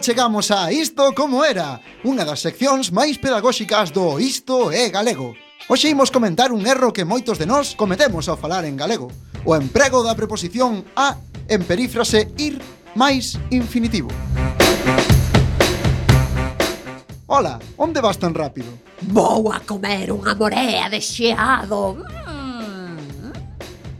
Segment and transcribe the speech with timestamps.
[0.00, 5.34] chegamos a Isto como era, unha das seccións máis pedagóxicas do Isto é galego.
[5.66, 9.10] Hoxe imos comentar un erro que moitos de nós cometemos ao falar en galego,
[9.44, 11.18] o emprego da preposición a
[11.50, 12.62] en perífrase ir
[12.94, 14.08] máis infinitivo.
[17.28, 18.70] Ola, onde vas tan rápido?
[19.02, 22.00] Vou a comer unha morea de xeado.
[22.00, 23.34] Mm.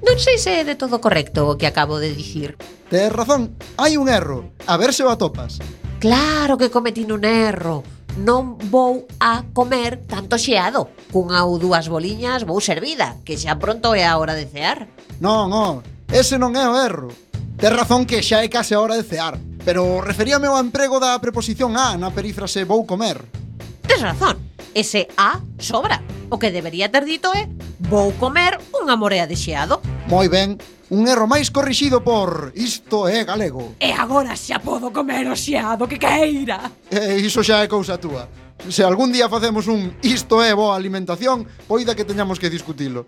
[0.00, 2.56] Non sei se é de todo correcto o que acabo de dicir.
[2.88, 4.48] Tes razón, hai un erro.
[4.64, 5.60] A ver se o atopas.
[5.98, 7.82] Claro que cometín un erro.
[8.22, 10.94] Non vou a comer tanto xeado.
[11.10, 14.86] Cunha ou dúas boliñas vou servida, que xa pronto é a hora de cear.
[15.18, 15.82] Non, oh,
[16.14, 17.10] ese non é o erro.
[17.58, 21.18] Tes razón que xa é case a hora de cear, pero referíame ao emprego da
[21.18, 23.18] preposición a na perífrase vou comer.
[23.82, 24.38] Tes razón,
[24.78, 25.98] ese a sobra.
[26.30, 27.50] O que debería ter dito é
[27.90, 29.82] vou comer unha morea de xeado.
[30.06, 33.76] Moi ben, un erro máis corrixido por Isto é galego.
[33.80, 36.72] E agora xa podo comer o xeado que queira.
[36.88, 38.28] E iso xa é cousa túa.
[38.68, 43.06] Se algún día facemos un Isto é boa alimentación, poida que teñamos que discutilo.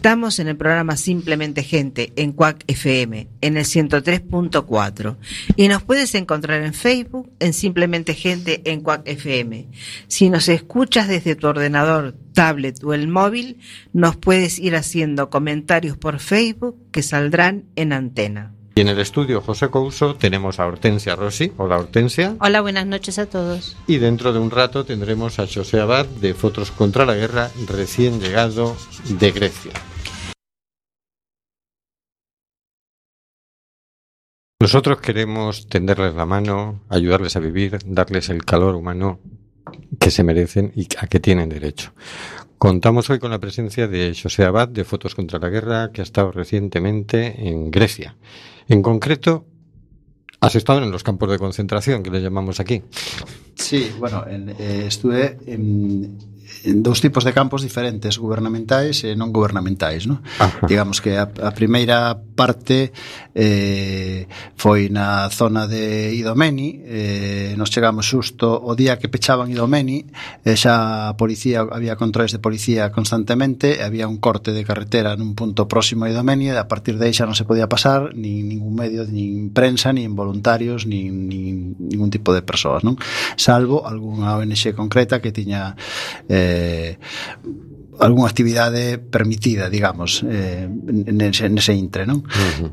[0.00, 5.16] Estamos en el programa Simplemente Gente en Cuac FM, en el 103.4.
[5.56, 9.68] Y nos puedes encontrar en Facebook en Simplemente Gente en Cuac FM.
[10.08, 13.58] Si nos escuchas desde tu ordenador, tablet o el móvil,
[13.92, 18.54] nos puedes ir haciendo comentarios por Facebook que saldrán en antena.
[18.74, 21.52] Y en el estudio José Couso tenemos a Hortensia Rossi.
[21.56, 22.36] Hola Hortensia.
[22.40, 23.76] Hola, buenas noches a todos.
[23.86, 28.20] Y dentro de un rato tendremos a José Abad de Fotos contra la Guerra, recién
[28.20, 28.76] llegado
[29.08, 29.72] de Grecia.
[34.62, 39.18] Nosotros queremos tenderles la mano, ayudarles a vivir, darles el calor humano
[39.98, 41.92] que se merecen y a que tienen derecho.
[42.58, 46.04] Contamos hoy con la presencia de José Abad de Fotos contra la Guerra, que ha
[46.04, 48.16] estado recientemente en Grecia.
[48.68, 49.46] En concreto,
[50.40, 52.82] has estado en los campos de concentración, que le llamamos aquí.
[53.54, 56.18] Sí, bueno, en, eh, estuve en,
[56.64, 60.20] dous tipos de campos diferentes, gubernamentais e non gubernamentais, non?
[60.36, 60.66] Ajá.
[60.68, 62.92] Digamos que a, a primeira parte
[63.34, 70.04] eh, foi na zona de Idomeni, eh, nos chegamos xusto o día que pechaban Idomeni,
[70.44, 75.16] eh, xa a policía había controles de policía constantemente, e había un corte de carretera
[75.16, 78.12] nun punto próximo a Idomeni, e a partir de aí xa non se podía pasar
[78.12, 83.00] nin ningún medio, nin prensa, nin voluntarios, nin, nin ningún tipo de persoas, non?
[83.36, 85.76] Salvo algunha ONG concreta que tiña
[86.28, 86.96] eh, eh,
[88.00, 90.64] algunha actividade permitida, digamos, eh,
[91.12, 92.24] nese, nese intre, non?
[92.24, 92.70] Uh -huh.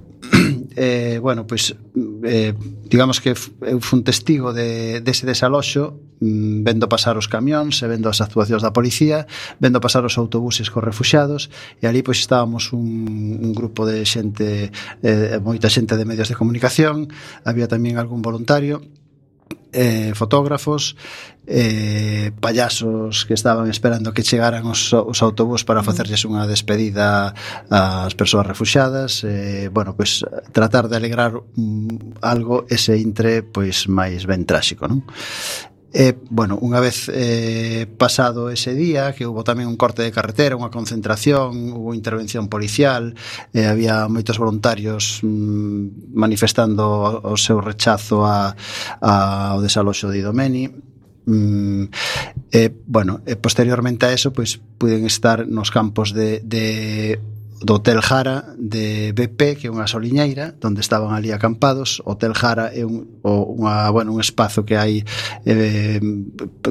[0.75, 1.75] eh, bueno, pois
[2.23, 2.53] eh,
[2.87, 8.07] digamos que eu fun testigo de, dese desaloxo mm, vendo pasar os camións e vendo
[8.09, 9.27] as actuacións da policía
[9.59, 11.49] vendo pasar os autobuses cos refuxados
[11.81, 12.87] e ali pois estábamos un,
[13.41, 14.71] un grupo de xente
[15.03, 17.11] eh, moita xente de medios de comunicación
[17.43, 18.83] había tamén algún voluntario
[19.73, 20.95] eh, fotógrafos,
[21.47, 27.31] eh, payasos que estaban esperando que chegaran os, os autobús para facerlles unha despedida
[27.71, 33.87] ás persoas refuxadas, eh, bueno, pois pues, tratar de alegrar mm, algo ese intre pois
[33.87, 35.07] máis ben tráxico, non?
[35.93, 40.59] E, bueno, unha vez eh, pasado ese día, que houve tamén un corte de carretera,
[40.59, 43.15] unha concentración, houve intervención policial,
[43.55, 48.51] eh, había moitos voluntarios mm, manifestando o, o seu rechazo a,
[48.99, 49.13] a,
[49.55, 51.83] ao desaloxo de Idomeni, mm,
[52.51, 57.15] eh, bueno, e posteriormente a eso pois puden estar nos campos de, de
[57.61, 61.99] do Hotel Jara de BP, que é unha soliñeira, onde estaban ali acampados.
[62.05, 65.01] O Hotel Jara é un, o, unha, bueno, un espazo que hai
[65.45, 65.99] eh,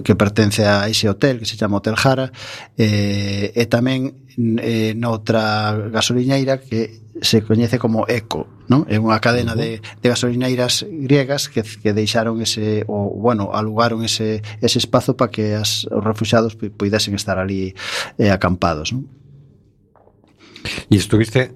[0.04, 2.30] que pertence a ese hotel, que se chama Hotel Jara,
[2.78, 8.84] eh, e tamén eh, noutra gasoliñeira que se coñece como ECO, non?
[8.86, 14.44] É unha cadena de, de gasolineiras griegas que, que deixaron ese o bueno, alugaron ese
[14.60, 17.72] ese espazo para que as, os refugiados puidesen estar ali
[18.20, 19.08] eh, acampados, non?
[20.88, 21.54] Y estuviste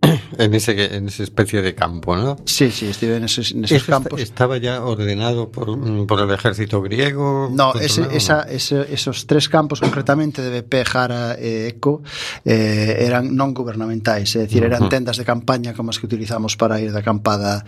[0.38, 2.36] en ese en esa especie de campo, ¿no?
[2.46, 4.20] Sí, sí, estive neses, neses ¿Eso esta- campos.
[4.20, 7.50] estaba ya ordenado por, mm, por el ejército griego?
[7.52, 12.00] No, ese, controlado, esa, ese, esos tres campos concretamente de BP, Jara e Eco
[12.48, 14.96] eh, eran non gubernamentais, é dicir, eran Ujú.
[14.96, 17.60] tendas de campaña como as que utilizamos para ir de acampada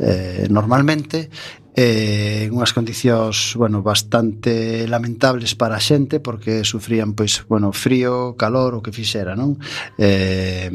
[0.00, 1.28] eh, normalmente
[1.74, 8.78] eh, unhas condicións bueno, bastante lamentables para a xente porque sufrían pois bueno, frío, calor,
[8.78, 9.58] o que fixera non?
[9.98, 10.70] Eh,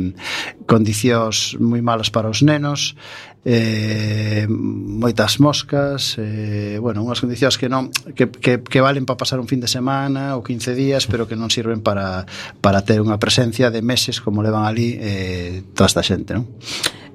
[0.68, 3.00] condicións moi malas para os nenos
[3.48, 9.40] eh, moitas moscas eh, bueno, unhas condicións que non que, que, que valen para pasar
[9.40, 12.28] un fin de semana ou 15 días pero que non sirven para,
[12.60, 16.44] para ter unha presencia de meses como levan ali eh, toda esta xente non?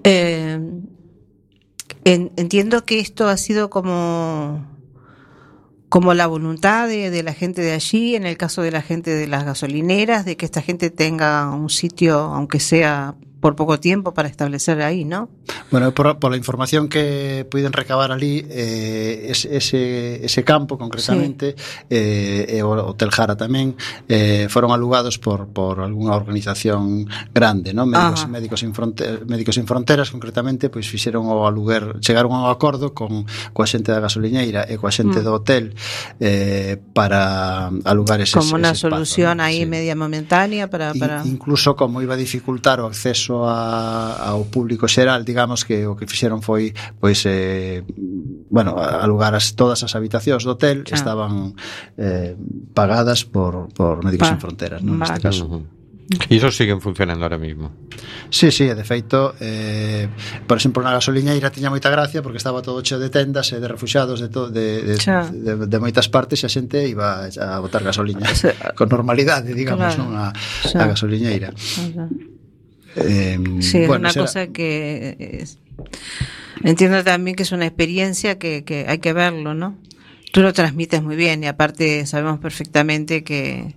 [0.00, 0.56] Eh,
[2.04, 4.72] en- entiendo que esto ha sido como
[5.88, 9.14] como la voluntad de, de la gente de allí, en el caso de la gente
[9.14, 14.14] de las gasolineras, de que esta gente tenga un sitio, aunque sea por poco tiempo
[14.14, 15.28] para establecer ahí, ¿no?
[15.70, 21.84] Bueno, por, por la información que puiden recabar ali, eh, ese, ese campo concretamente, sí.
[21.90, 23.76] eh, e o Hotel Jara tamén,
[24.08, 27.04] eh, foron alugados por, por algunha organización
[27.36, 27.84] grande, ¿no?
[27.92, 27.92] Ah.
[27.92, 28.32] Médicos, Ajá.
[28.32, 32.96] médicos, sin Fronte médicos sin fronteras, concretamente, pois fixeron o aluguer, chegaron a un acordo
[32.96, 35.24] con coa xente da gasoliñeira e coa xente mm.
[35.28, 35.76] do hotel
[36.16, 39.52] eh, para alugar ese Como unha solución espazo, ¿no?
[39.52, 39.68] aí sí.
[39.68, 41.20] media momentánea para, para...
[41.28, 45.98] In, incluso como iba a dificultar o acceso a, ao público xeral, digamos que o
[45.98, 46.70] que fixeron foi
[47.02, 47.82] pois eh,
[48.54, 51.00] bueno, alugar as, todas as habitacións do hotel que ah.
[51.02, 51.58] estaban
[51.98, 52.38] eh,
[52.70, 55.02] pagadas por, por Médicos pa, Sen Fronteras, non?
[55.02, 55.50] Neste caso.
[55.50, 55.84] E.
[56.28, 57.72] Iso siguen funcionando ahora mismo.
[58.28, 60.08] Sí, sí, de feito, eh,
[60.46, 63.68] por exemplo, na gasoliñeira tiña moita gracia porque estaba todo cheo de tendas e de
[63.68, 65.32] refugiados de, to, de, de, Xa.
[65.32, 68.28] de, de, moitas partes e a xente iba a botar gasoliña
[68.78, 70.04] con normalidade, digamos, claro.
[70.04, 71.56] non a, a gasoliñeira.
[71.56, 72.04] Xa.
[72.96, 75.58] Eh, Sí, es bueno, una será- cosa que es-
[76.62, 79.76] entiendo también que es una experiencia que, que hay que verlo, ¿no?
[80.32, 83.74] Tú lo transmites muy bien y aparte sabemos perfectamente que,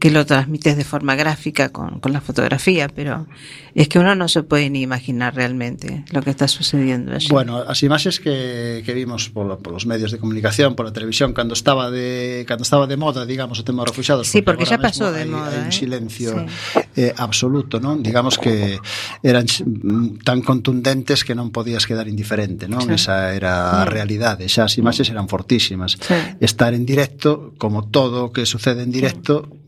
[0.00, 3.28] que lo transmites de forma gráfica con, con la fotografía, pero
[3.74, 7.28] es que uno no se puede ni imaginar realmente lo que está sucediendo allí.
[7.28, 11.92] Bueno, as imaxes que, que vimos polo, polos medios de comunicación, pola televisión, cando estaba
[11.92, 15.12] de cando estaba de moda, digamos, o tema dos refugiados, Sí, porque agora ya pasó
[15.12, 15.76] de hai, moda, hai un ¿eh?
[15.76, 16.80] silencio Sí.
[16.96, 18.00] eh, absoluto, non?
[18.00, 18.80] Digamos que
[19.20, 22.88] eran mm, tan contundentes que non podías quedar indiferente, non?
[22.88, 22.96] Sí.
[22.96, 26.00] Esa era a realidade, xa as imaxes eran fortísimas.
[26.00, 26.16] Sí.
[26.40, 29.60] Estar en directo, como todo que sucede en directo,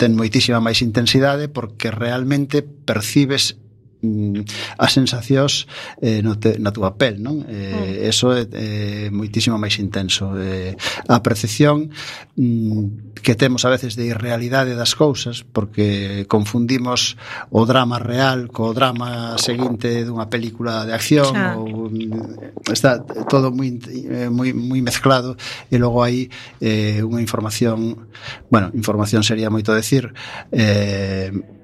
[0.00, 3.59] ten moitísima máis intensidade porque realmente percibes
[4.00, 4.48] Mm,
[4.80, 5.68] as sensacións
[6.00, 7.44] eh, no te, na túa pel, non?
[7.44, 8.00] Eh.
[8.00, 8.08] Mm.
[8.08, 10.32] Eso é, eh, moitísimo máis intenso.
[10.40, 10.72] Eh,
[11.04, 11.92] a percepción
[12.32, 17.20] mm, que temos a veces de irrealidade das cousas, porque confundimos
[17.52, 21.60] o drama real co drama seguinte dunha película de acción Xa.
[21.60, 25.36] ou mm, está todo moi eh, moi moi mezclado
[25.68, 26.32] e logo hai
[26.64, 28.08] eh, unha información,
[28.48, 30.08] bueno, información sería moito decir,
[30.56, 31.59] eh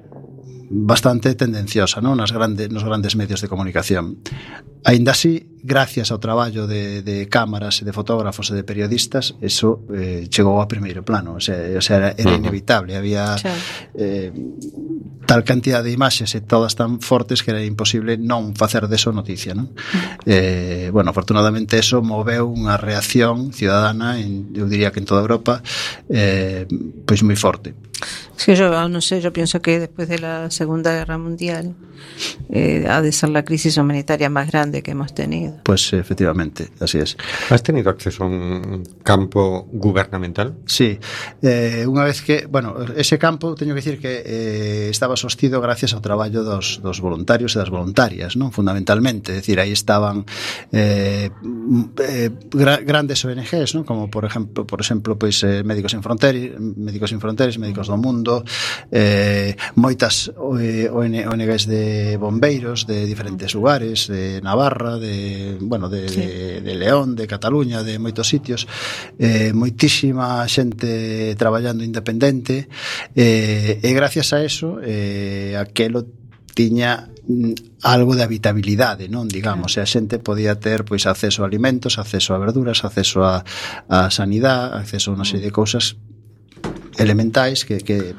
[0.68, 2.18] bastante tendenciosa non?
[2.18, 4.18] Nas grande, nos grandes medios de comunicación.
[4.86, 9.82] Ainda así, gracias ao traballo de, de cámaras e de fotógrafos e de periodistas, eso
[9.90, 13.34] eh, chegou a primeiro plano, o sea, o sea era, era inevitable, había
[13.98, 14.30] eh,
[15.26, 19.58] tal cantidad de imaxes e todas tan fortes que era imposible non facer deso noticia,
[19.58, 19.74] non?
[20.22, 25.66] Eh, bueno, afortunadamente eso moveu unha reacción ciudadana en, eu diría que en toda Europa
[26.06, 26.70] eh,
[27.02, 27.74] pois moi forte.
[28.36, 31.74] Es que yo no sé, yo pienso que después de la Segunda Guerra Mundial
[32.50, 35.54] eh, ha de ser la crisis humanitaria más grande que hemos tenido.
[35.64, 37.16] Pues efectivamente, así es.
[37.50, 40.54] ¿Has tenido acceso a un campo gubernamental?
[40.66, 40.98] Sí,
[41.42, 45.96] eh, unha vez que, bueno, ese campo teño que decir que eh, estaba sostido gracias
[45.96, 48.52] ao traballo dos, dos voluntarios e das voluntarias, non?
[48.52, 50.28] Fundamentalmente, é dicir, aí estaban
[50.76, 53.88] eh, eh, gra, grandes ONGs, non?
[53.88, 57.96] Como por exemplo, por exemplo, pois eh, Médicos Sin Fronteras, Médicos Sin Fronteras, Médicos do
[57.96, 58.44] Mundo, mundo
[58.90, 66.20] eh, moitas eh, ONGs de bombeiros de diferentes lugares, de Navarra, de, bueno, de, sí.
[66.20, 68.66] de, de León, de Cataluña, de moitos sitios,
[69.18, 72.68] eh, moitísima xente traballando independente,
[73.14, 76.06] eh, e gracias a eso, eh, aquelo
[76.56, 79.86] tiña mm, algo de habitabilidade, non, digamos, claro.
[79.86, 83.44] e a xente podía ter pois acceso a alimentos, acceso a verduras, acceso a,
[83.86, 86.00] a sanidade, acceso a unha serie de cousas
[86.98, 88.14] elementais que, que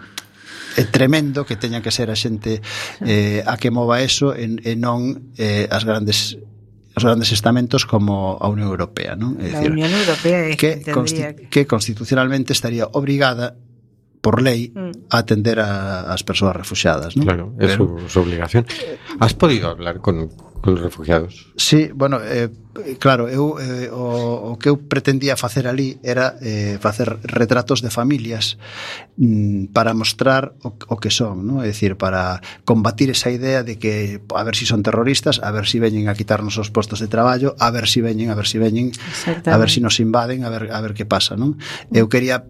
[0.77, 2.61] é tremendo que teña que ser a xente
[3.01, 6.37] eh, a que mova eso e, e non eh, as grandes
[6.97, 9.37] os grandes estamentos como a Unión Europea, non?
[9.37, 11.49] É dicir, a Unión Europea é que, consti que...
[11.49, 13.53] que constitucionalmente estaría obrigada
[14.21, 15.13] por lei mm.
[15.13, 17.25] a atender a, as persoas refugiadas, non?
[17.25, 18.65] Claro, é súa obligación.
[19.21, 20.29] Has podido hablar con
[20.63, 21.53] os refugiados?
[21.55, 22.49] Sí, bueno, eh,
[22.99, 27.89] claro, eu eh, o, o que eu pretendía facer ali era eh, facer retratos de
[27.89, 28.57] familias
[29.17, 31.63] mm, para mostrar o, o que son, ¿no?
[31.63, 35.67] é dicir, para combatir esa idea de que a ver si son terroristas, a ver
[35.67, 38.57] si veñen a quitarnos os postos de traballo, a ver si veñen, a ver si
[38.57, 38.91] veñen,
[39.45, 41.59] a ver si nos invaden, a ver a ver que pasa, non?
[41.93, 42.47] Eu quería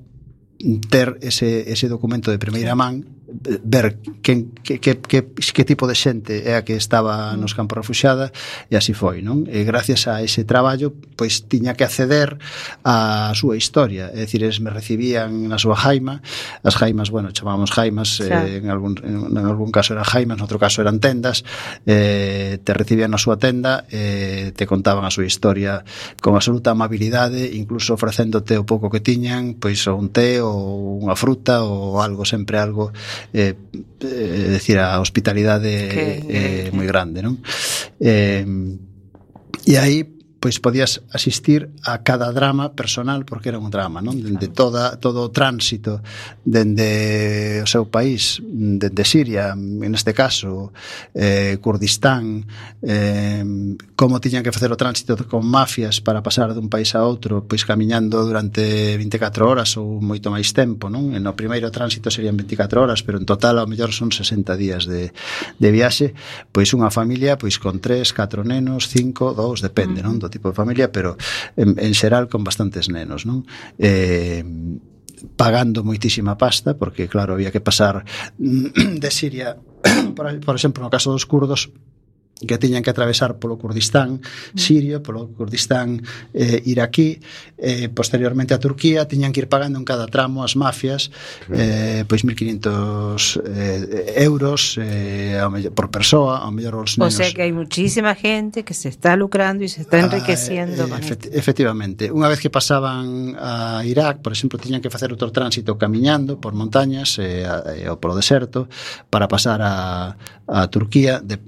[0.89, 5.95] ter ese, ese documento de primeira man ver quen, que, que, que, que tipo de
[5.95, 7.39] xente é a que estaba mm.
[7.43, 8.31] nos campos refuxada
[8.71, 9.43] e así foi, non?
[9.51, 12.39] E gracias a ese traballo, pois tiña que acceder
[12.87, 16.23] á súa historia, é dicir, eles me recibían na súa jaima,
[16.63, 20.43] as jaimas, bueno, chamábamos jaimas, eh, en, algún, en, en algún caso eran jaimas, en
[20.47, 21.43] outro caso eran tendas,
[21.83, 25.83] eh, te recibían na súa tenda, eh, te contaban a súa historia
[26.23, 31.19] con absoluta amabilidade, incluso ofrecéndote o pouco que tiñan, pois ou un té ou unha
[31.19, 32.95] fruta ou algo, sempre algo
[33.33, 33.55] eh,
[34.03, 37.37] eh, decir, a hospitalidade Que- eh, moi grande, non?
[37.99, 38.45] Eh,
[39.67, 44.13] e aí pois podías asistir a cada drama personal porque era un drama, non?
[44.21, 46.01] Dende toda todo o tránsito
[46.45, 50.71] dende o seu país, dende Siria, en este caso,
[51.17, 52.45] eh Kurdistán,
[52.85, 53.43] eh
[53.97, 57.65] como tiñan que facer o tránsito con mafias para pasar dun país a outro, pois
[57.65, 61.17] camiñando durante 24 horas ou moito máis tempo, non?
[61.17, 64.85] En o primeiro tránsito serían 24 horas, pero en total ao mellor son 60 días
[64.85, 65.09] de
[65.57, 66.13] de viaxe,
[66.53, 70.21] pois unha familia pois con 3, 4 nenos, 5, 2, depende, non?
[70.27, 71.15] do tipo de familia, pero
[71.55, 73.47] en, en xeral con bastantes nenos, non?
[73.79, 74.43] Eh,
[75.33, 78.05] pagando moitísima pasta, porque claro, había que pasar
[78.37, 79.57] de Siria,
[80.15, 81.71] por, por exemplo, no caso dos curdos,
[82.45, 84.57] que tiñan que atravesar polo Kurdistán mm.
[84.57, 86.03] sirio, polo Kurdistán
[86.33, 87.19] eh, iraquí,
[87.57, 91.09] eh, posteriormente a Turquía, tiñan que ir pagando en cada tramo as mafias
[91.49, 97.13] eh, pois 1.500 eh, euros eh, ao mellor, por persoa, ao mellor os nenos.
[97.13, 100.85] O sea que hai muchísima gente que se está lucrando e se está ah, enriqueciendo.
[100.91, 102.13] Ah, eh, efect efectivamente.
[102.13, 106.53] Unha vez que pasaban a Irak, por exemplo, tiñan que facer outro tránsito camiñando por
[106.53, 108.69] montañas eh, a, eh, ou polo deserto
[109.09, 110.13] para pasar a,
[110.45, 111.41] a Turquía de,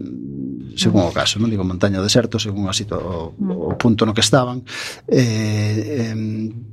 [0.79, 4.15] según o caso, non digo montaña ou deserto, según a situ o, o punto no
[4.15, 4.63] que estaban,
[5.11, 6.15] eh, eh,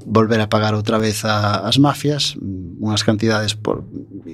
[0.07, 3.83] volver a pagar outra vez a, as mafias, mm, unhas cantidades por,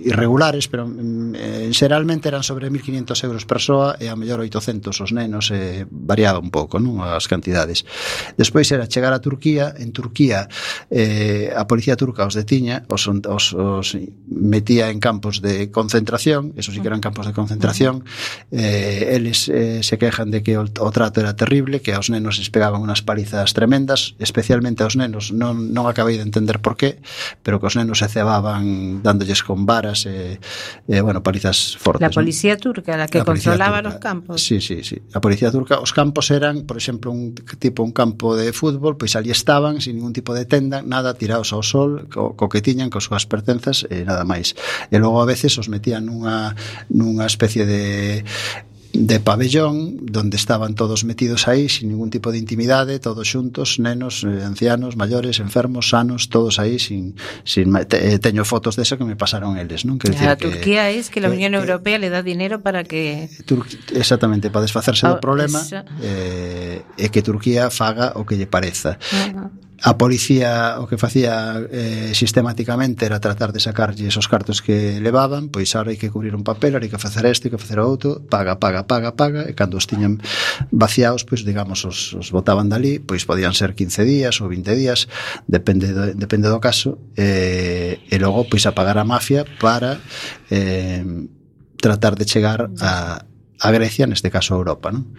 [0.04, 5.10] irregulares, pero mm, eh, xeralmente eran sobre 1.500 euros persoa e a mellor 800 os
[5.16, 7.88] nenos, eh, variaba un pouco non as cantidades.
[8.36, 10.52] Despois era chegar a Turquía, en Turquía
[10.92, 13.88] eh, a policía turca os detiña, os, os, os
[14.28, 18.04] metía en campos de concentración, eso sí que eran campos de concentración,
[18.50, 22.10] eh, eles eh, eh, se quejan de que o, o trato era terrible, que aos
[22.10, 26.74] nenos les pegaban unas palizas tremendas, especialmente aos nenos, non, non acabei de entender por
[26.74, 26.98] qué,
[27.46, 30.40] pero que os nenos se cebaban dándolles con varas e, eh,
[30.88, 32.02] eh, bueno, palizas fortes.
[32.02, 33.88] La policía turca, la que la controlaba turca.
[33.88, 34.42] los campos.
[34.42, 34.98] Sí, sí, sí.
[35.14, 39.14] A policía turca, os campos eran, por exemplo, un tipo un campo de fútbol, pois
[39.14, 42.90] ali estaban, sin ningún tipo de tenda, nada, tirados ao sol, co, co que tiñan,
[42.90, 44.58] cos súas pertenzas e nada máis.
[44.90, 46.54] E logo a veces os metían nunha,
[46.90, 48.24] nunha especie de
[48.92, 54.24] de pabellón donde estaban todos metidos aí sin ningún tipo de intimidade, todos xuntos, nenos,
[54.24, 58.98] eh, ancianos, maiores, enfermos, sanos, todos aí sin sin te, eh, teño fotos de eso
[58.98, 59.96] que me pasaron eles, non?
[59.96, 62.60] Quer a Turquía que, es que la eh, Unión que, Europea que, le da dinero
[62.60, 63.64] para que Tur
[63.96, 65.88] exactamente para desfacerse ah, do problema esa...
[66.04, 69.00] eh, e que Turquía faga o que lle pareza.
[69.08, 69.61] Uh -huh.
[69.82, 75.50] A policía o que facía eh, sistemáticamente era tratar de sacarlle esos cartos que levaban,
[75.50, 77.82] pois ahora hai que cubrir un papel, ahora hai que facer este, hai que facer
[77.82, 80.22] outro, paga, paga, paga, paga, e cando os tiñan
[80.70, 85.10] vaciados, pois digamos, os, os botaban dali, pois podían ser 15 días ou 20 días,
[85.50, 89.98] depende do, depende do caso, eh, e logo pois a pagar a mafia para
[90.46, 91.02] eh,
[91.82, 93.26] tratar de chegar a,
[93.58, 95.10] a Grecia, neste caso a Europa, non?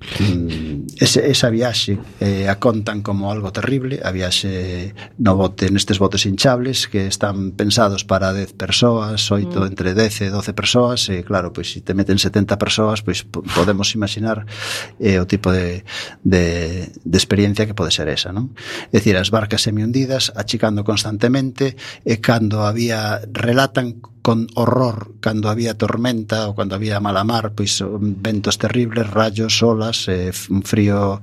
[0.00, 6.00] Mm, ese, esa viaxe eh, a contan como algo terrible, a viaxe no bote, nestes
[6.02, 9.66] botes hinchables que están pensados para 10 persoas, 8 mm.
[9.66, 13.94] entre 10 e 12 persoas, e claro, pois se te meten 70 persoas, pois podemos
[13.94, 14.46] imaginar
[14.98, 15.84] eh, o tipo de,
[16.24, 18.50] de, de experiencia que pode ser esa, non?
[18.90, 25.48] É dicir, as barcas semi hundidas, achicando constantemente, e cando había relatan con horror cando
[25.48, 27.80] había tormenta ou cando había mala mar, pois
[28.20, 31.20] ventos terribles, rayos, olas, eh, un frío,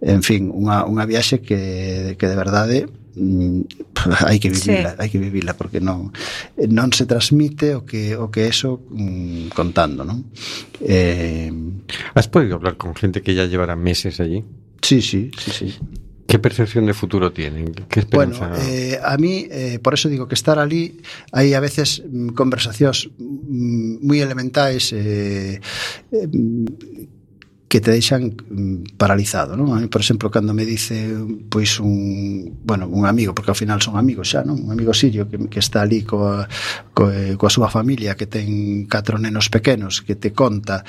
[0.00, 2.76] en fin, unha, unha viaxe que, que de verdade
[3.16, 3.60] mm,
[4.28, 4.98] hai que vivila, sí.
[5.04, 6.08] hai que vivila porque non
[6.72, 10.32] non se transmite o que o que eso mm, contando, non?
[10.80, 11.52] Eh,
[12.16, 14.40] has podido hablar con gente que ya llevará meses allí?
[14.80, 15.68] Sí, sí, sí, sí.
[16.28, 17.72] ¿Qué percepción de futuro tienen?
[17.88, 18.48] ¿Qué esperanza?
[18.48, 21.00] Bueno, eh, a mí, eh, por eso digo que estar ali
[21.32, 25.56] hai a veces mm, conversacións moi mm, elementais eh,
[26.12, 26.28] eh,
[27.68, 28.32] que te deixan
[29.00, 29.72] paralizado, non?
[29.72, 31.16] A mí, por exemplo, cando me dice
[31.48, 34.56] pois un, bueno, un amigo, porque ao final son amigos xa, non?
[34.56, 36.48] Un amigo sirio que, que está ali coa,
[36.96, 40.84] coa, eh, coa súa familia que ten catro nenos pequenos, que te conta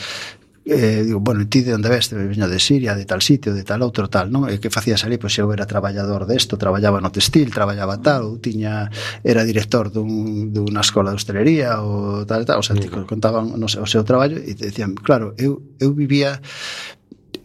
[0.69, 2.15] eh, digo, bueno, ti de onde veste?
[2.15, 4.45] Veño de Siria, de tal sitio, de tal outro, tal, non?
[4.45, 5.17] E que facías ali?
[5.17, 8.87] Pois eu era traballador desto, traballaba no textil, traballaba tal, ou tiña,
[9.25, 13.65] era director dun, dunha escola de hostelería, ou tal, tal, o sea, te contaban no
[13.65, 16.37] sei, o seu traballo e te decían, claro, eu, eu vivía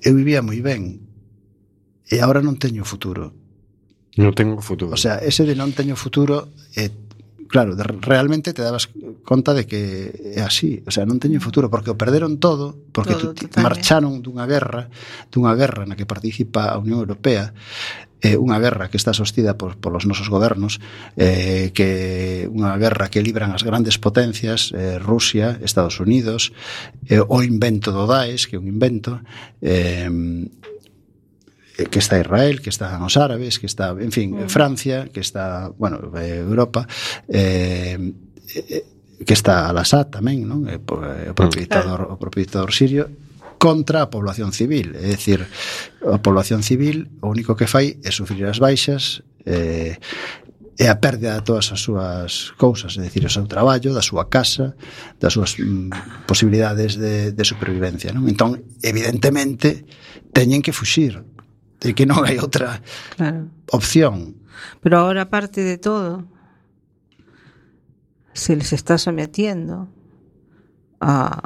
[0.05, 1.01] eu vivía moi ben
[2.13, 3.33] e agora non teño futuro.
[4.21, 4.93] Non tengo futuro.
[4.93, 6.93] O sea, ese de non teño futuro eh,
[7.49, 8.91] claro, de, realmente te dabas
[9.25, 13.17] conta de que é así, o sea, non teñen futuro porque o perderon todo, porque
[13.17, 14.93] todo, total, marcharon dunha guerra,
[15.33, 17.57] dunha guerra na que participa a Unión Europea,
[18.25, 20.81] eh, unha guerra que está sostida por, polos nosos gobernos
[21.17, 26.57] eh, que unha guerra que libran as grandes potencias eh, Rusia, Estados Unidos
[27.09, 29.21] eh, o invento do Daesh que é un invento
[29.61, 30.09] eh,
[31.75, 34.49] que está Israel, que están os árabes, que está, en fin, mm.
[34.49, 36.87] Francia, que está, bueno, Europa,
[37.27, 38.15] eh,
[38.55, 38.85] eh,
[39.23, 40.67] que está al Assad tamén, non?
[40.67, 43.07] É o propietador, o propietador sirio
[43.59, 45.47] contra a población civil, é dicir,
[46.05, 49.97] a población civil o único que fai é sufrir as baixas eh,
[50.75, 54.27] e a perda de todas as súas cousas, é dicir, o seu traballo, da súa
[54.27, 54.75] casa,
[55.23, 58.11] das súas mm, posibilidades de, de supervivencia.
[58.11, 58.27] Non?
[58.27, 59.87] Entón, evidentemente,
[60.35, 61.23] teñen que fuxir,
[61.79, 62.83] de que non hai outra
[63.15, 63.47] claro.
[63.71, 64.35] opción.
[64.83, 66.27] Pero agora parte de todo,
[68.35, 69.89] se les está sometiendo
[71.01, 71.41] a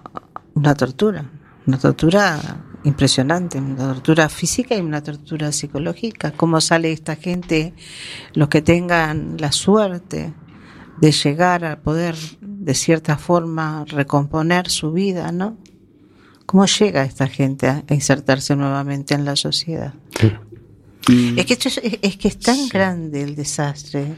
[0.55, 1.31] una tortura,
[1.67, 6.33] una tortura impresionante, una tortura física y una tortura psicológica.
[6.33, 7.75] ¿Cómo sale esta gente,
[8.35, 10.33] los que tengan la suerte
[11.01, 15.59] de llegar a poder, de cierta forma, recomponer su vida, ¿no?
[16.47, 19.93] ¿Cómo llega esta gente a insertarse nuevamente en la sociedad?
[21.37, 24.15] Es que, esto es, es que es tan grande el desastre,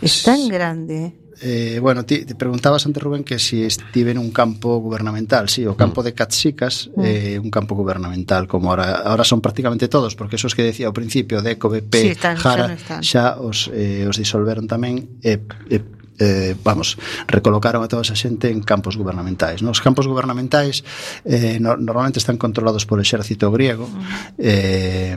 [0.00, 1.25] es tan grande.
[1.40, 5.48] Eh, bueno, ti, te preguntabas antes, Rubén, que si estive en un campo gubernamental.
[5.48, 7.02] Sí, o campo de Catsicas, mm.
[7.04, 10.96] eh, un campo gubernamental, como ahora, ahora son prácticamente todos, porque esos que decía ao
[10.96, 15.84] principio, Deco, BP, sí, están, Jara, xa, xa os, eh, os disolveron tamén e, eh,
[16.18, 16.96] eh, vamos,
[17.28, 19.60] recolocaron a toda esa xente en campos gubernamentais.
[19.60, 20.80] Nos campos gubernamentais
[21.28, 24.00] eh, no, normalmente están controlados por exército griego, mm.
[24.40, 25.16] eh,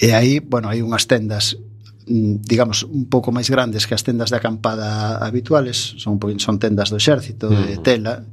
[0.00, 1.54] e aí, bueno, hai unhas tendas
[2.10, 6.90] Mm, digamos, un pouco máis grandes que as tendas de acampada habituales, son son tendas
[6.90, 7.82] do exército, de mm.
[7.86, 8.26] tela,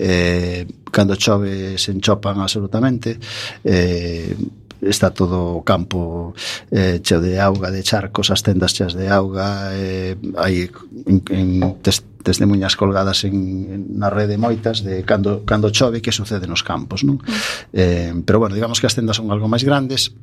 [0.00, 3.20] eh, cando chove se enchopan absolutamente,
[3.68, 4.32] eh,
[4.80, 6.32] está todo o campo
[6.72, 10.72] eh, cheo de auga, de charcos, as tendas cheas de auga, eh, hai
[11.04, 11.48] en, en
[11.84, 13.36] tes, testemunhas colgadas en,
[13.68, 17.20] en, na rede moitas de cando, cando chove que sucede nos campos, non?
[17.20, 17.76] Mm.
[17.76, 20.16] Eh, pero bueno, digamos que as tendas son algo máis grandes,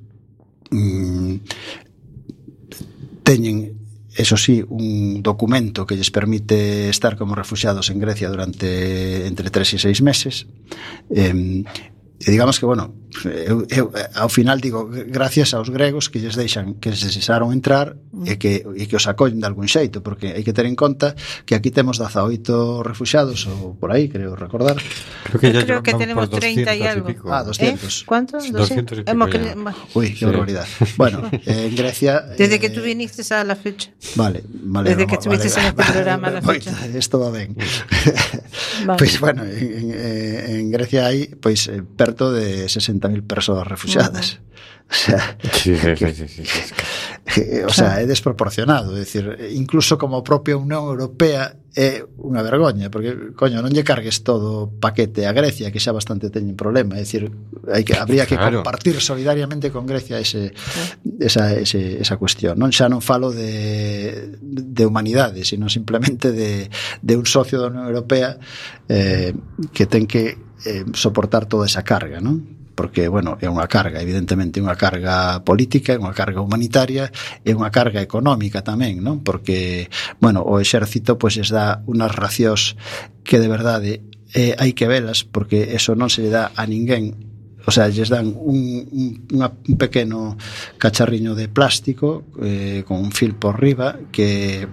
[0.73, 1.14] mm,
[3.25, 3.73] teñen
[4.15, 9.75] eso sí, un documento que lles permite estar como refugiados en Grecia durante entre tres
[9.75, 10.47] e seis meses.
[11.11, 11.65] Eh,
[12.15, 16.80] E digamos que, bueno, eu, eu ao final digo gracias aos gregos que lles deixan
[16.80, 20.43] que lles deixaron entrar e que e que os acollen de algún xeito, porque hai
[20.43, 24.80] que ter en conta que aquí temos 18 refugiados ou por aí, creo recordar.
[25.28, 27.12] Creo que, creo que tenemos 30 e algo.
[27.28, 27.84] Ah, 200.
[27.84, 28.06] ¿Eh?
[28.08, 28.47] ¿Cuántos?
[28.47, 28.99] 200.
[28.99, 30.25] e y pico Uy, qué sí.
[30.25, 30.67] barbaridad.
[30.95, 33.91] Bueno, eh, en Grecia Desde eh, que tú viniste a la fecha.
[34.15, 34.89] Vale, vale.
[34.91, 36.71] Desde que estuviste vale, en este programa a la fecha.
[36.95, 37.56] Esto va ben.
[38.86, 38.97] Vale.
[38.97, 43.65] pues bueno, en, en, eh, en Grecia hai pois pues, eh, perto de 60.000 persoas
[43.65, 44.37] refugiadas.
[44.87, 46.27] O sea, sí, sí,
[47.25, 49.25] sí, o sea, é desproporcionado, é dicir,
[49.57, 54.69] incluso como propia Unión Europea é unha vergoña, porque coño, non lle cargues todo o
[54.69, 57.33] paquete a Grecia, que xa bastante teñen problema, é dicir,
[57.65, 58.61] hai que habría que claro.
[58.61, 60.53] compartir solidariamente con Grecia ese
[61.17, 62.61] esa ese, esa cuestión.
[62.61, 66.69] Non xa non falo de de humanidade, sino simplemente de
[67.01, 68.37] de un socio da Unión Europea
[68.85, 69.33] eh
[69.73, 72.65] que ten que eh, soportar toda esa carga, non?
[72.75, 77.08] porque, bueno, é unha carga, evidentemente, unha carga política, é unha carga humanitaria,
[77.47, 79.23] é unha carga económica tamén, non?
[79.23, 79.88] Porque,
[80.19, 82.75] bueno, o exército pois es dá unhas racións
[83.23, 84.04] que de verdade
[84.36, 87.15] eh, hai que velas porque eso non se lle dá a ninguén
[87.65, 90.38] o sea, lles dan un, un, unha, un pequeno
[90.78, 94.69] cacharriño de plástico eh, con un fil por riba que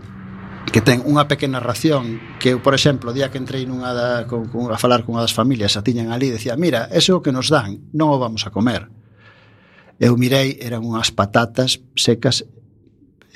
[0.72, 4.24] que ten unha pequena ración que eu, por exemplo, o día que entrei nunha da,
[4.24, 7.22] con, con, a falar cunha das familias a tiñan ali, decía, mira, eso é o
[7.22, 8.88] que nos dan non o vamos a comer
[10.02, 12.42] eu mirei, eran unhas patatas secas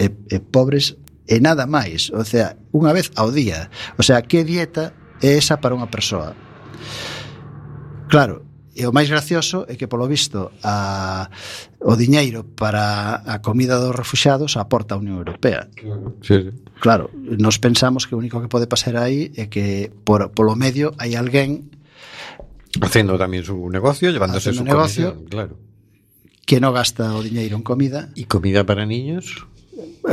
[0.00, 0.96] e, e pobres
[1.26, 3.70] e nada máis o sea, unha vez ao día.
[3.94, 6.34] O sea, que dieta é esa para unha persoa?
[8.10, 8.45] Claro,
[8.76, 11.32] E o máis gracioso é que, polo visto, a,
[11.80, 15.72] o diñeiro para a comida dos refuxados aporta a Unión Europea.
[16.20, 16.52] Sí, sí.
[16.80, 20.92] claro nos pensamos que o único que pode pasar aí é que por, polo medio
[21.00, 21.72] hai alguén
[22.76, 25.54] Facendo tamén su negocio, llevándose su negocio, comisión, claro.
[26.44, 28.12] Que non gasta o diñeiro en comida.
[28.12, 29.48] E comida para niños?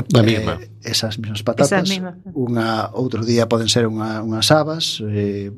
[0.09, 0.59] La misma.
[0.61, 2.15] eh, esas mesmas patatas Esas mismas.
[2.35, 5.51] unha outro día poden ser unha, unhas habas eh,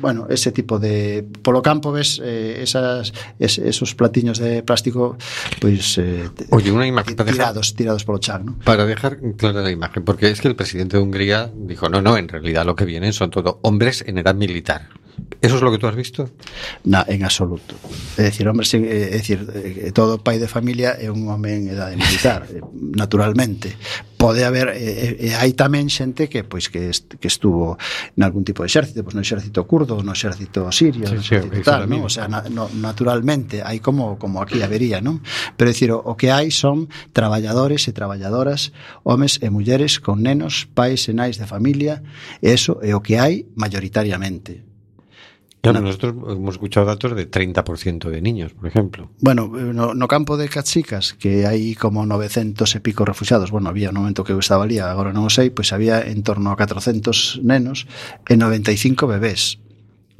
[0.00, 3.10] bueno, ese tipo de polo campo ves eh, esas
[3.42, 5.18] es, esos platiños de plástico
[5.58, 8.52] pois eh, te- Oye, una imagen para dejar, tirados, tirados polo chan, ¿no?
[8.62, 12.16] para dejar clara la imagen, porque es que el presidente de Hungría dijo, no, no,
[12.16, 14.88] en realidad lo que vienen son todo hombres en edad militar.
[15.40, 16.30] ¿Eso es lo que tú has visto?
[16.82, 17.76] Na, en absoluto.
[18.18, 21.54] É dicir, hombre, sen, eh, é dicir, eh, todo pai de familia é un home
[21.54, 23.78] en edade militar, eh, naturalmente.
[24.18, 27.78] Pode haber e, e hai tamén xente que pois que, est, que estuvo
[28.18, 31.54] en algún tipo de exército, pois no exército curdo, no exército sirio, sí, no exército
[31.54, 32.02] sí, tal, non?
[32.02, 35.22] O sea, na, no, naturalmente hai como como aquí habería, non?
[35.54, 38.74] Pero é dicir, o, o que hai son traballadores e traballadoras,
[39.06, 42.02] homes e mulleres con nenos, pais e nais de familia,
[42.42, 44.67] e eso é o que hai mayoritariamente
[45.72, 45.88] Claro, no.
[45.92, 49.10] nosotros hemos escuchado datos de 30% de niños, por ejemplo.
[49.20, 53.92] Bueno, no, no campo de Cachicas, que hai como 900 e pico refugiados, bueno, había
[53.92, 56.56] no momento que eu estaba ali, agora non o sei, pois había en torno a
[56.56, 57.84] 400 nenos
[58.24, 59.60] e 95 bebés.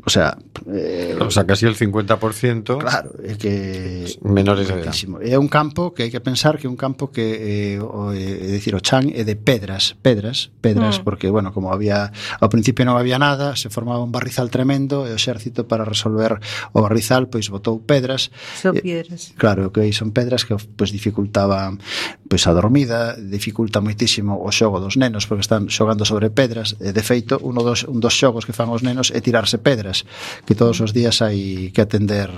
[0.05, 0.39] O sea,
[0.73, 2.79] eh, o sea, casi el 50%.
[2.79, 4.95] Claro, é que menores de edad.
[5.19, 8.47] É un campo que hai que pensar que é un campo que eh, o, eh,
[8.47, 11.05] é dicir o chan é de pedras, pedras, pedras mm.
[11.05, 15.11] porque bueno, como había ao principio non había nada, se formaba un barrizal tremendo e
[15.11, 16.39] o exército para resolver
[16.71, 18.31] o barrizal pois botou pedras.
[18.55, 19.35] Son eh, piedras.
[19.35, 21.83] Eh, claro, que son pedras que pois dificultaban
[22.31, 26.95] pois a dormida, dificulta moitísimo o xogo dos nenos porque están xogando sobre pedras, e
[26.95, 29.88] de feito, uno dos un dos xogos que fan os nenos é tirarse pedras
[30.47, 32.31] que todos os días hai que atender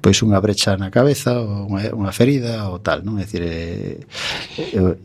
[0.00, 3.18] pois unha brecha na cabeza ou unha, unha ferida ou tal, non?
[3.20, 4.00] É dicir, é,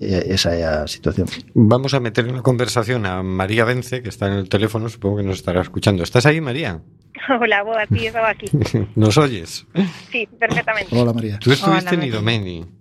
[0.02, 1.28] é, esa é a situación.
[1.54, 5.18] Vamos a meter en la conversación a María Vence, que está en el teléfono, supongo
[5.18, 6.04] que nos estará escuchando.
[6.04, 6.82] ¿Estás ahí, María?
[7.42, 8.48] Hola, boa, sí, estaba aquí.
[8.96, 9.66] ¿Nos oyes?
[10.12, 10.96] Sí, perfectamente.
[10.96, 11.40] Hola, María.
[11.40, 12.14] Tú estuviste Hola, en María.
[12.14, 12.79] Idomeni.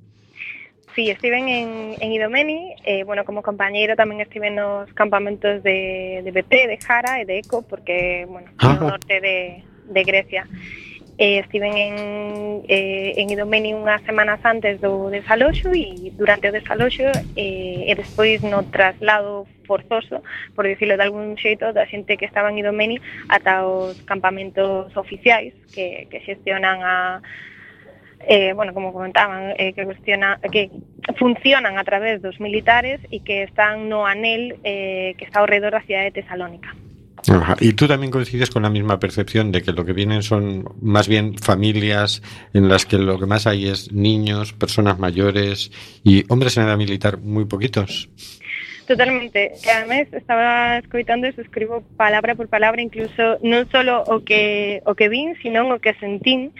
[0.99, 6.31] Sí, estiven en, en Idomeni, eh, bueno, como compañeiro tamén estive nos campamentos de, de
[6.35, 8.75] BP, de Jara e de Eco, porque, bueno, ah.
[8.83, 10.51] no norte de, de Grecia.
[11.15, 11.95] Eh, estiven en,
[12.67, 17.07] eh, en Idomeni unhas semanas antes do desaloxo e durante o desaloxo
[17.39, 20.27] eh, e despois no traslado forzoso,
[20.59, 22.99] por dicirlo de algún xeito, da xente que estaba en Idomeni
[23.31, 27.23] ata os campamentos oficiais que, que xestionan a
[28.27, 30.71] eh, bueno, como comentaban, eh, que, cuestiona, que
[31.19, 35.73] funcionan a través dos militares e que están no anel eh, que está ao redor
[35.73, 36.75] da cidade de Tesalónica.
[37.61, 41.09] Y tú también coincides con la misma percepción de que lo que vienen son más
[41.09, 42.23] bien familias
[42.55, 45.71] en las que lo que más hay es niños, personas mayores
[46.05, 48.09] y hombres en edad militar muy poquitos.
[48.89, 49.53] Totalmente.
[49.63, 54.97] E ademais estaba escoitando e escribo palabra por palabra incluso non solo o que o
[54.97, 56.57] que vin, sino o que sentín,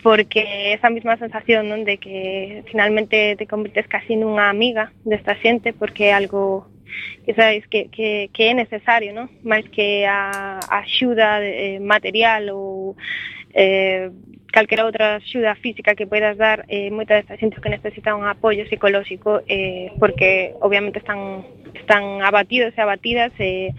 [0.00, 5.76] porque esa mesma sensación non de que finalmente te convertes casi nunha amiga desta xente
[5.76, 6.64] porque é algo
[7.28, 9.28] que sabes que, que, que é necesario, non?
[9.44, 12.96] Máis que a, a axuda eh, material ou
[13.52, 14.08] eh,
[14.52, 18.64] calquera outra axuda física que poidas dar, eh, moita desta xente que necesita un apoio
[18.66, 23.74] psicolóxico, eh, porque obviamente están, están abatidos e abatidas, eh,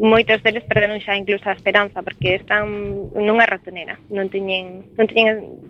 [0.00, 5.60] moitos deles perderon xa incluso a esperanza, porque están nunha ratonera, non teñen, non teñen,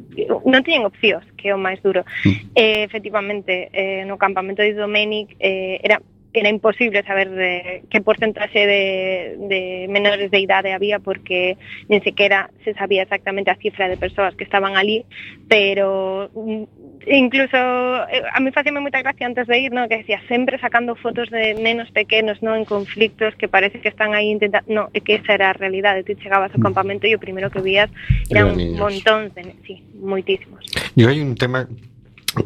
[0.47, 2.07] non teñen opcións, que é o máis duro.
[2.23, 2.55] Mm.
[2.55, 5.99] Eh, efectivamente, eh, no campamento de Domenic eh, era
[6.33, 11.57] era imposible saber de qué porcentaje de, de, menores de idade había porque
[11.89, 15.05] ni siquiera se sabía exactamente a cifra de persoas que estaban ali,
[15.49, 16.63] pero mm,
[17.09, 19.89] incluso eh, a mí facíame moita gracia antes de ir, ¿no?
[19.89, 22.55] que decía sempre sacando fotos de nenos pequenos ¿no?
[22.55, 26.07] en conflictos que parece que están aí intentando, no, é que esa era a realidade,
[26.07, 27.91] ti chegabas ao campamento e o primeiro que vías
[28.31, 30.63] eran era un montón de, sí, moitísimos.
[30.95, 31.67] E hai un tema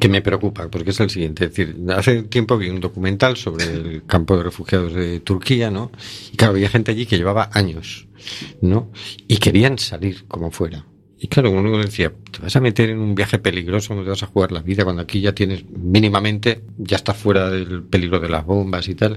[0.00, 1.44] que me preocupa, porque es el siguiente.
[1.44, 5.90] Es decir, hace tiempo vi un documental sobre el campo de refugiados de Turquía, ¿no?
[6.32, 8.06] Y claro, había gente allí que llevaba años,
[8.60, 8.90] ¿no?
[9.28, 10.86] Y querían salir como fuera.
[11.16, 14.22] Y claro, uno decía, te vas a meter en un viaje peligroso, no te vas
[14.24, 18.28] a jugar la vida cuando aquí ya tienes mínimamente, ya estás fuera del peligro de
[18.28, 19.16] las bombas y tal.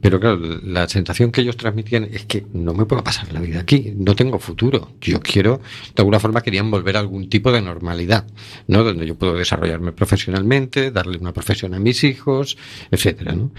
[0.00, 3.60] Pero claro, la sensación que ellos transmitían es que no me puedo pasar la vida
[3.60, 4.92] aquí, no tengo futuro.
[5.00, 5.60] Yo quiero,
[5.94, 8.26] de alguna forma querían volver a algún tipo de normalidad,
[8.66, 8.84] ¿no?
[8.84, 12.58] Donde yo puedo desarrollarme profesionalmente, darle una profesión a mis hijos,
[12.90, 13.52] etcétera, ¿no?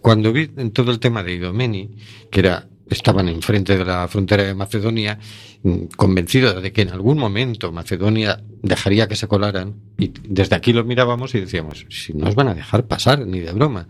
[0.00, 1.90] Cuando vi en todo el tema de Idomeni,
[2.30, 5.18] que era estaban enfrente de la frontera de Macedonia,
[5.62, 10.72] mm, convencidos de que en algún momento Macedonia dejaría que se colaran, y desde aquí
[10.72, 13.88] los mirábamos y decíamos, si no os van a dejar pasar, ni de broma.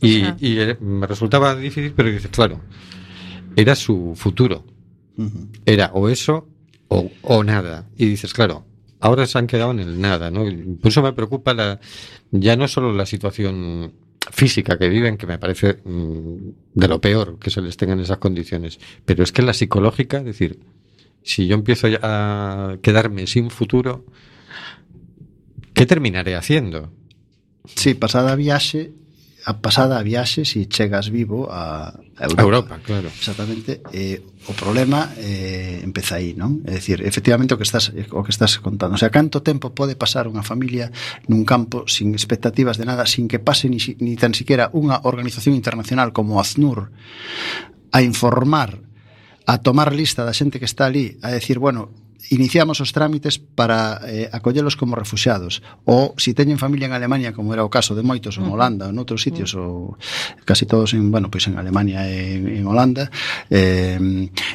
[0.00, 2.60] Y, eh, me resultaba difícil, pero dices, claro,
[3.56, 4.64] era su futuro.
[5.64, 6.48] Era o eso
[6.88, 7.86] o, o nada.
[7.96, 8.66] Y dices, claro,
[9.00, 10.44] ahora se han quedado en el nada, ¿no?
[10.80, 11.78] Por eso me preocupa la,
[12.30, 13.92] ya no solo la situación
[14.30, 16.36] física que viven, que me parece mm,
[16.74, 20.18] de lo peor que se les tenga en esas condiciones, pero es que la psicológica,
[20.18, 20.60] es decir,
[21.22, 24.04] si yo empiezo ya a quedarme sin futuro,
[25.72, 26.92] ¿qué terminaré haciendo?
[27.64, 28.92] Sí, pasada a viaxe,
[29.44, 32.40] a pasada a viaxe se chegas vivo a Europa.
[32.40, 33.08] A Europa, claro.
[33.12, 33.84] Exactamente.
[33.92, 36.64] Eh, o problema eh, empeza aí, non?
[36.64, 38.96] É dicir, efectivamente o que estás o que estás contando.
[38.96, 40.88] O sea, canto tempo pode pasar unha familia
[41.28, 45.52] nun campo sin expectativas de nada, sin que pase ni, ni tan siquiera unha organización
[45.52, 46.88] internacional como ACNUR
[47.92, 48.80] a informar
[49.44, 51.92] a tomar lista da xente que está ali, a decir, bueno,
[52.30, 57.36] iniciamos os trámites para eh, acollelos como refugiados ou se si teñen familia en Alemania
[57.36, 59.98] como era o caso de moitos en Holanda ou outros sitios ou
[60.48, 63.12] casi todos en, bueno, pois en Alemania e en, en Holanda
[63.52, 64.00] eh,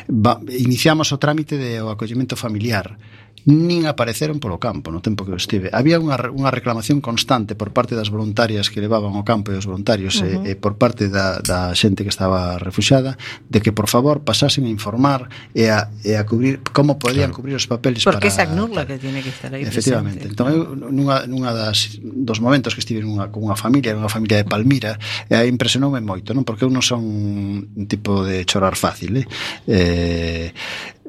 [0.10, 2.98] va, iniciamos o trámite de o acollemento familiar
[3.46, 5.72] nin apareceron polo campo no tempo que eu estive.
[5.72, 9.68] Había unha, unha reclamación constante por parte das voluntarias que levaban ao campo e os
[9.68, 10.48] voluntarios uh -huh.
[10.48, 13.16] e, e por parte da, da xente que estaba refuxada
[13.48, 17.40] de que por favor pasasen a informar e a, e a cubrir como podían claro.
[17.40, 18.20] cubrir os papeles Porque para...
[18.20, 20.28] Porque esa SACNUR la que tiene que estar aí Efectivamente.
[20.28, 20.36] Presente.
[20.36, 24.42] Entón eu nunha, nunha das, dos momentos que estive nunha, con unha familia, unha familia
[24.42, 25.00] de Palmira,
[25.30, 26.44] e aí impresionoume moito, non?
[26.44, 29.26] Porque eu non son un tipo de chorar fácil, eh?
[29.68, 30.52] eh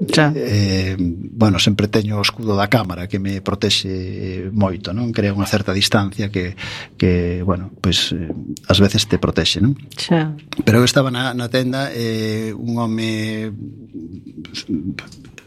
[0.08, 0.32] Xa.
[0.34, 5.12] Eh, bueno, sempre teño o escudo da cámara que me protexe moito, non?
[5.12, 6.56] Crea unha certa distancia que,
[6.96, 8.32] que bueno, pois pues, eh,
[8.64, 9.76] ás veces te protexe, non?
[9.92, 10.32] Xa.
[10.64, 13.52] Pero eu estaba na, na tenda eh, un home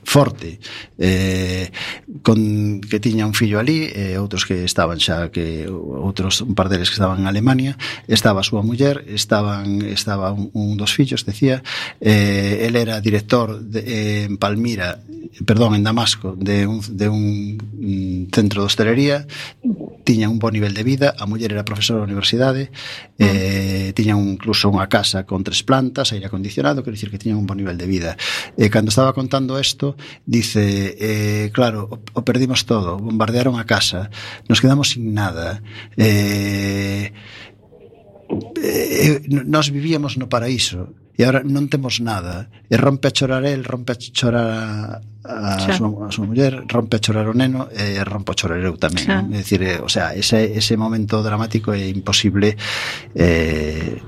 [0.03, 0.59] forte
[0.97, 1.71] eh,
[2.21, 6.55] con que tiña un fillo ali e eh, outros que estaban xa que outros un
[6.55, 10.93] par deles que estaban en Alemania estaba a súa muller estaban estaba un, un dos
[10.93, 11.63] fillos decía
[11.99, 14.99] eh, el era director de, eh, en Palmira
[15.45, 19.25] perdón, en Damasco de un, de un mm, centro de hostelería
[20.03, 22.69] tiña un bo nivel de vida a muller era profesora da universidade
[23.17, 27.39] eh, tiña un, incluso unha casa con tres plantas, aire acondicionado quero dicir que tiña
[27.39, 28.19] un bo nivel de vida.
[28.59, 29.92] E eh, cando estaba contando isto
[30.25, 34.09] Dice, eh, claro, o, o perdimos todo, bombardearon a casa,
[34.47, 35.61] nos quedamos sin nada.
[35.97, 37.11] Eh,
[38.61, 43.61] eh, nós vivíamos no paraíso e agora non temos nada e rompe a chorar el,
[43.61, 44.63] rompe a chorar a,
[45.23, 45.79] a xa.
[45.79, 49.07] súa, a súa muller, rompe a chorar o neno e rompo a chorar eu tamén.
[49.07, 49.23] Xa.
[49.23, 52.59] É dicir, eh, o sea, ese, ese momento dramático é imposible
[53.15, 54.03] eh,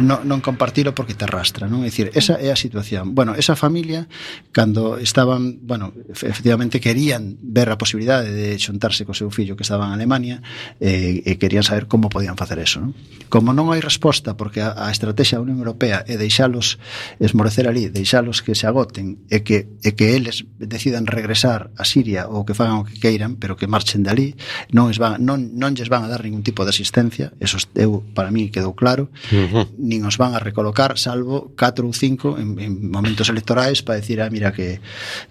[0.00, 1.84] non, non compartilo porque te arrastra, non?
[1.84, 3.12] É dicir, esa é a situación.
[3.12, 4.08] Bueno, esa familia
[4.52, 9.86] cando estaban, bueno, efectivamente querían ver a posibilidade de xuntarse co seu fillo que estaba
[9.88, 10.40] en Alemania
[10.80, 12.96] eh, e querían saber como podían facer eso, non?
[13.28, 16.80] Como non hai resposta porque a, a estrategia da Unión Europea é deixalos
[17.20, 22.26] esmorecer ali, deixalos que se agoten e que, e que eles decidan regresar a Siria
[22.26, 24.28] ou que fagan o que queiran, pero que marchen de ali,
[24.74, 28.02] non, es van, non, non lles van a dar ningún tipo de asistencia, eso eu,
[28.16, 29.64] para mí quedou claro, uh -huh.
[29.78, 34.18] nin os van a recolocar, salvo 4 ou 5 en, en momentos electorais para decir,
[34.24, 34.80] ah, mira que,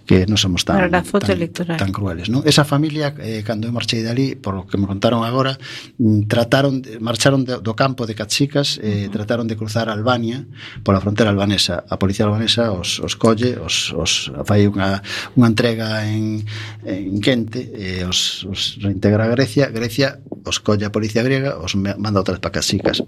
[0.06, 1.76] que non somos tan, tan, electoral.
[1.76, 2.30] tan crueles.
[2.30, 2.46] Non?
[2.46, 5.58] Esa familia, eh, cando eu marchei de ali, por lo que me contaron agora,
[5.98, 9.12] mm, trataron, marcharon de, do campo de Cachicas, eh, uh -huh.
[9.12, 10.46] trataron de cruzar Albania,
[10.82, 11.82] pola frontera albanesa.
[11.88, 14.93] A policía albanesa os, os colle, os, os fai unha
[15.34, 16.44] unha entrega en,
[16.84, 21.74] en Quente e os, os reintegra a Grecia Grecia os colle a policía griega os
[21.74, 23.00] manda outra vez para Casicas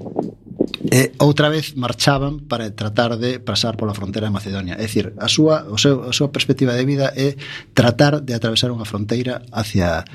[0.90, 4.78] e outra vez marchaban para tratar de pasar pola fronteira de Macedonia.
[4.78, 7.34] É dicir, a súa, o seu, a súa perspectiva de vida é
[7.74, 10.06] tratar de atravesar unha fronteira hacia,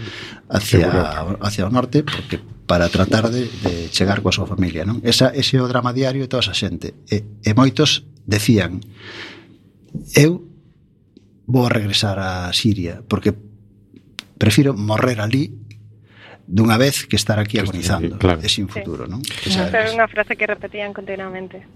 [0.47, 0.87] hacia,
[1.43, 4.87] hacia o norte, porque para tratar de, de chegar coa súa familia.
[4.87, 5.03] Non?
[5.03, 6.95] Esa, ese é o drama diario de toda esa xente.
[7.11, 8.79] E, e moitos decían,
[10.15, 10.50] eu
[11.51, 13.35] vou a regresar a Siria porque
[14.39, 15.51] prefiro morrer ali
[16.47, 18.41] dunha vez que estar aquí agonizando claro.
[18.47, 18.73] sin Sí.
[18.73, 19.19] futuro, non?
[19.45, 21.67] Esa era unha frase que repetían continuamente.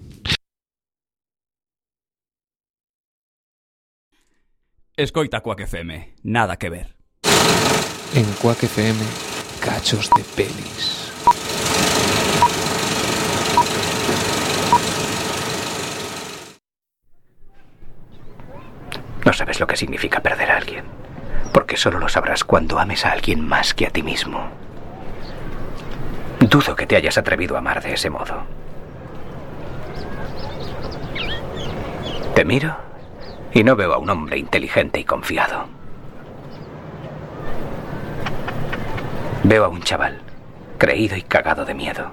[4.98, 6.96] Escoita Quack FM, nada que ver.
[8.16, 9.00] En Quack FM,
[9.60, 11.05] cachos de pelis.
[19.26, 20.86] No sabes lo que significa perder a alguien,
[21.52, 24.50] porque solo lo sabrás cuando ames a alguien más que a ti mismo.
[26.40, 28.44] Dudo que te hayas atrevido a amar de ese modo.
[32.36, 32.76] Te miro
[33.52, 35.66] y no veo a un hombre inteligente y confiado.
[39.44, 40.22] Veo a un chaval,
[40.78, 42.12] creído y cagado de miedo.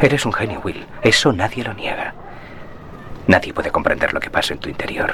[0.00, 0.86] Eres un genio, Will.
[1.02, 2.14] Eso nadie lo niega.
[3.26, 5.12] Nadie puede comprender lo que pasa en tu interior.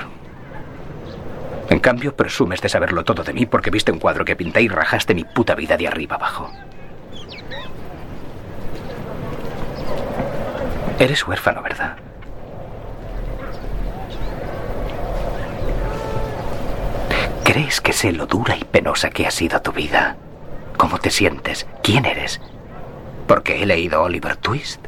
[1.68, 4.68] En cambio, presumes de saberlo todo de mí porque viste un cuadro que pinté y
[4.68, 6.50] rajaste mi puta vida de arriba abajo.
[10.98, 11.96] Eres huérfano, ¿verdad?
[17.44, 20.16] ¿Crees que sé lo dura y penosa que ha sido tu vida?
[20.76, 21.66] ¿Cómo te sientes?
[21.82, 22.40] ¿Quién eres?
[23.26, 24.86] ¿Porque he leído Oliver Twist?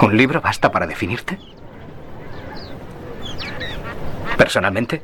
[0.00, 1.38] ¿Un libro basta para definirte?
[4.36, 5.02] Personalmente,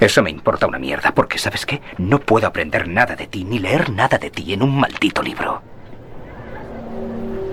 [0.00, 1.80] eso me importa una mierda, porque ¿sabes qué?
[1.98, 5.62] No puedo aprender nada de ti, ni leer nada de ti en un maldito libro.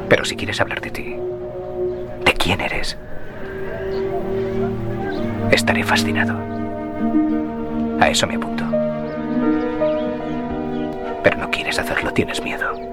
[0.10, 1.16] Pero si quieres hablar de ti,
[2.26, 2.98] de quién eres,
[5.52, 6.38] estaré fascinado.
[8.00, 8.64] A eso me apunto.
[11.24, 12.93] Pero no quieres hacerlo, tienes miedo.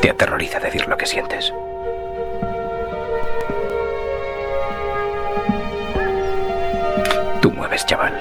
[0.00, 1.52] Te aterroriza decir lo que sientes.
[7.40, 8.20] Tú mueves, chaval.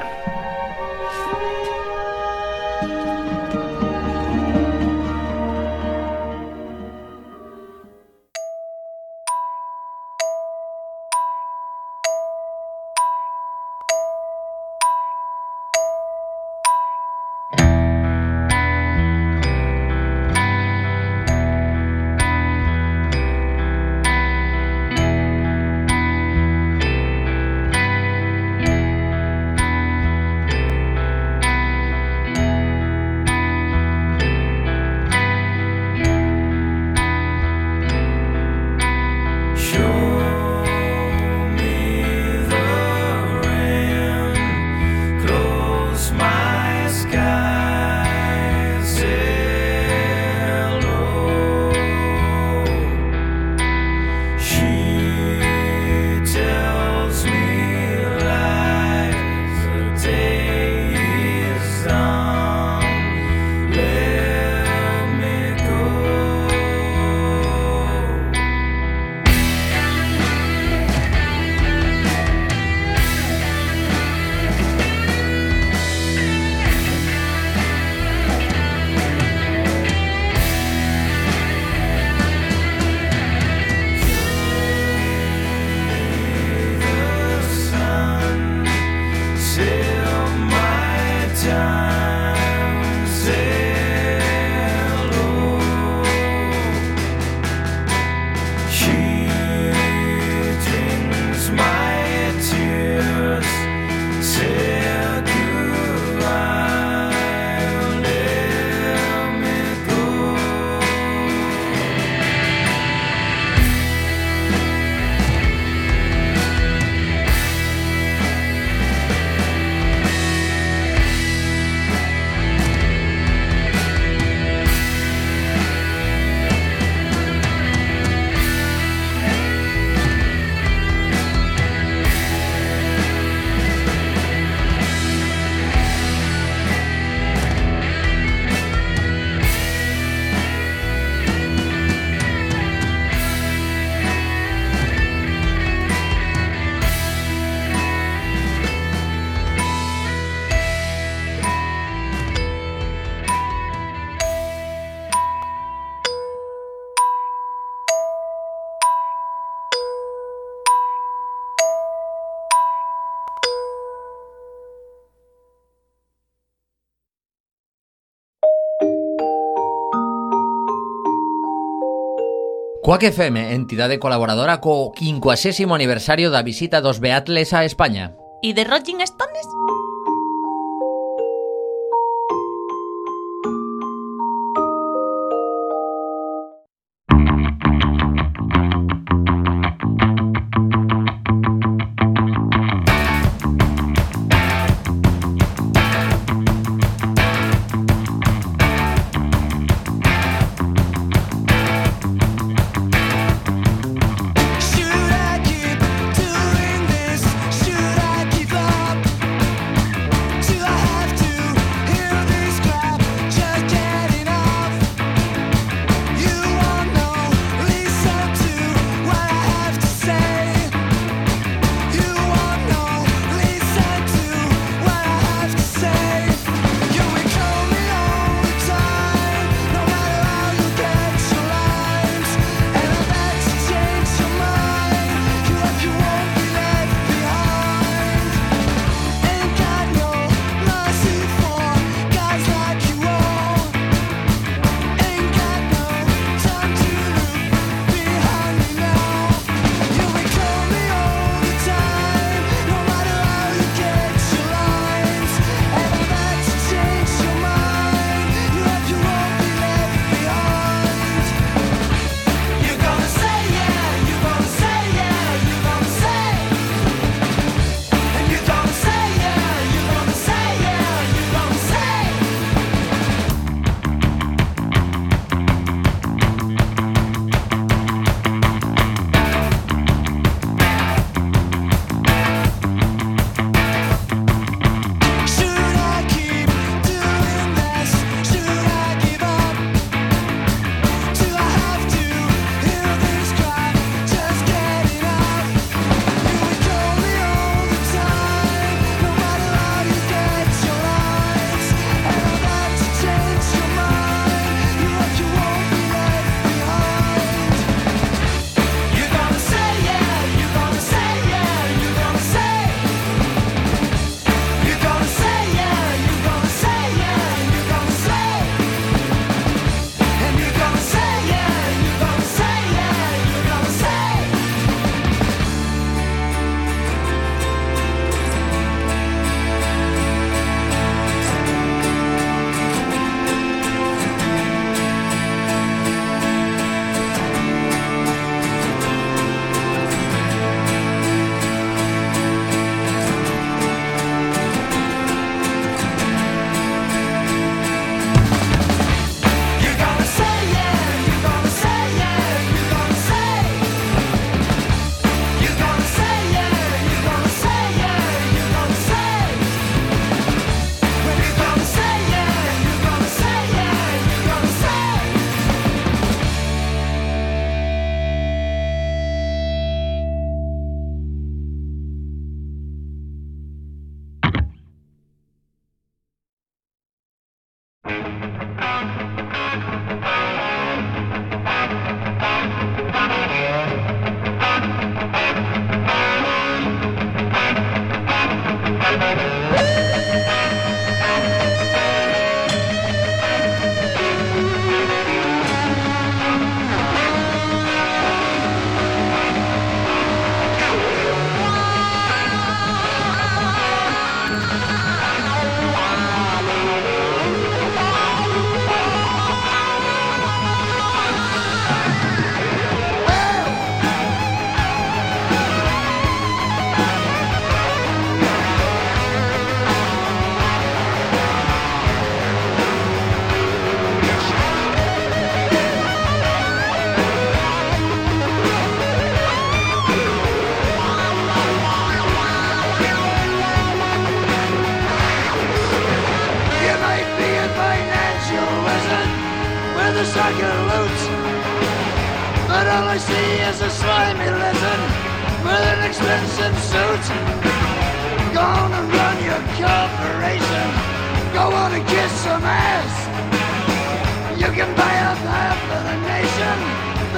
[172.88, 178.16] Coac FM, entidade colaboradora co 50 aniversario da visita dos Beatles a España.
[178.40, 179.44] E de Rolling Stones?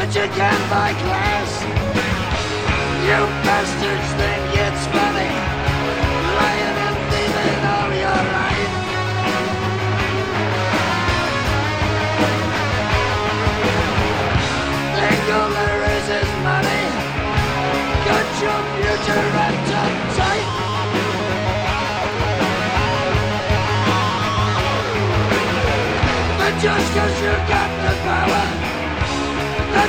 [0.10, 1.52] that you can buy class.
[3.06, 5.34] You bastards think it's funny,
[6.34, 8.74] lying and thieving all your life.
[14.98, 16.84] Think all there is is money,
[18.06, 20.50] cut your future right up tight.
[26.40, 28.59] But just cause you got the power
[29.80, 29.86] you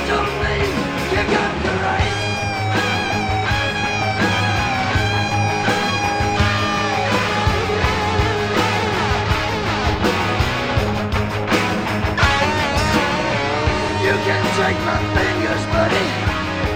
[14.27, 16.07] can take my fingers, buddy.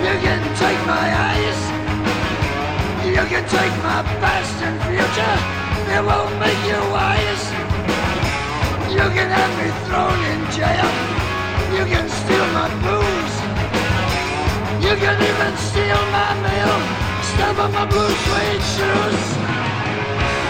[0.03, 1.59] You can take my eyes.
[3.05, 5.37] You can take my past and future.
[5.95, 7.45] It won't make you wise.
[8.91, 11.14] You can have me thrown in jail.
[11.75, 13.35] You can steal my booze.
[14.79, 16.75] You can even steal my mail.
[17.35, 19.23] Step on my blue suede shoes.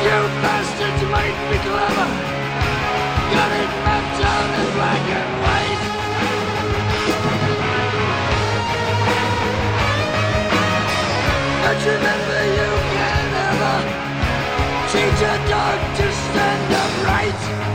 [0.06, 2.10] You bastards might be clever.
[3.34, 5.82] Got it mapped out in black and white.
[11.66, 13.76] But remember you can never
[14.94, 17.75] teach a dog to stand upright.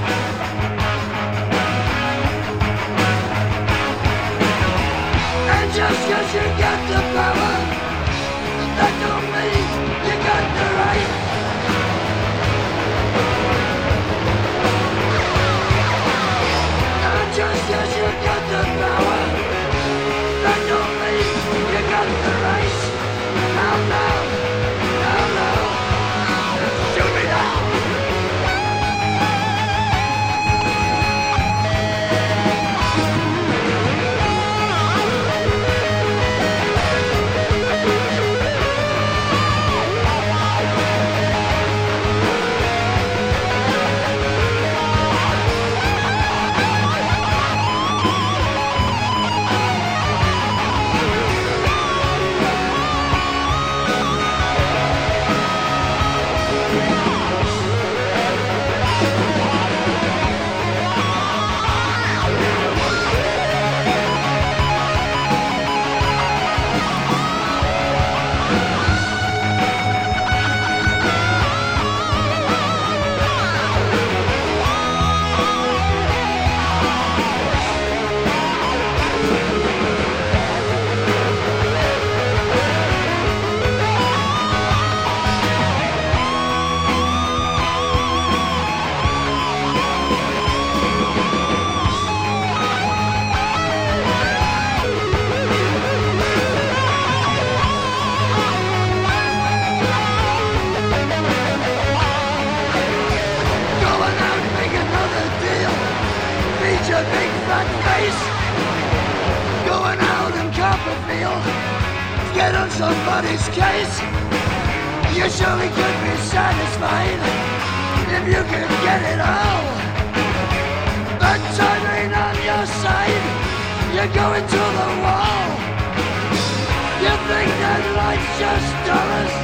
[128.17, 129.35] Just dollars.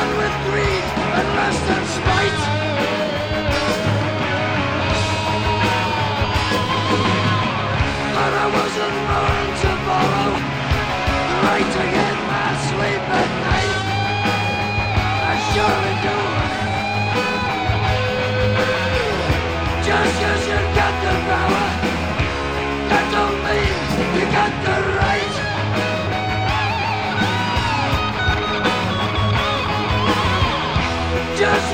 [0.00, 0.84] One with greed
[1.18, 2.05] and lust and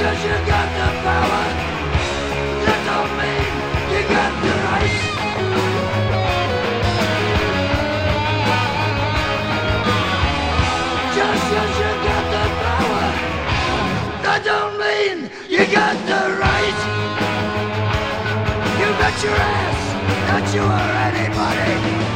[0.03, 1.44] cause you got the power,
[2.64, 3.53] that don't mean
[3.92, 4.94] you got the right.
[11.14, 11.26] You
[12.09, 13.07] got the power,
[14.24, 16.78] that don't mean you got the right.
[18.80, 19.82] You bet your ass
[20.28, 22.11] that you are anybody.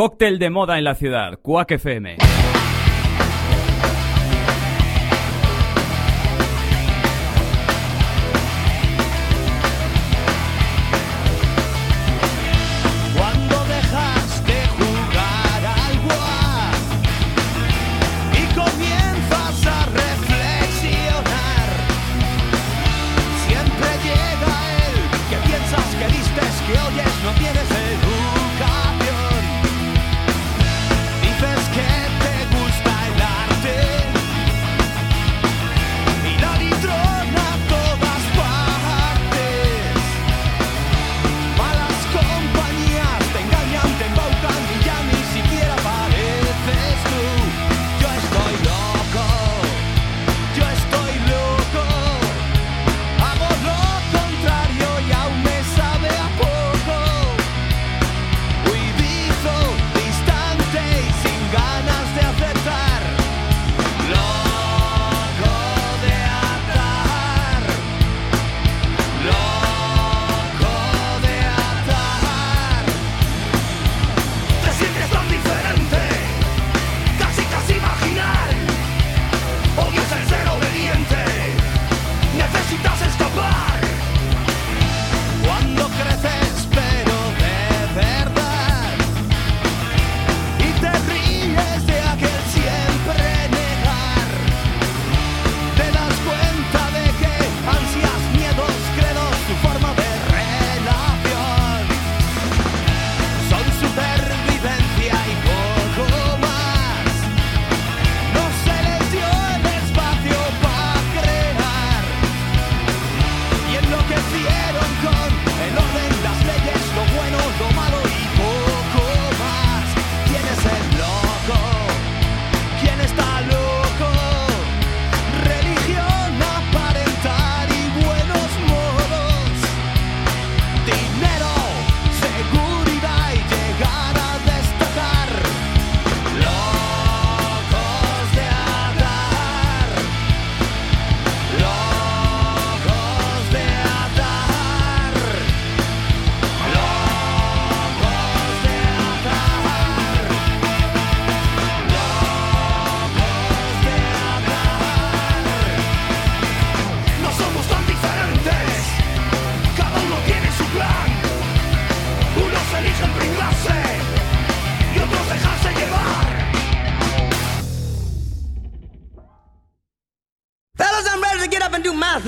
[0.00, 2.39] Cóctel de moda en la ciudad, Quack FM.